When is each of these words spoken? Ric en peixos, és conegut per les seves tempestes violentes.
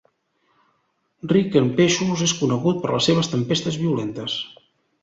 Ric 1.33 1.59
en 1.63 1.69
peixos, 1.81 2.25
és 2.29 2.35
conegut 2.41 2.83
per 2.87 2.93
les 2.97 3.11
seves 3.13 3.31
tempestes 3.37 3.79
violentes. 3.85 4.43